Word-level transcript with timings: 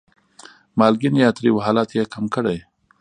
مالګین 0.77 1.15
یا 1.23 1.29
تریو 1.37 1.63
حالت 1.65 1.89
یې 1.97 2.03
کم 2.13 2.25
کړي. 2.33 2.57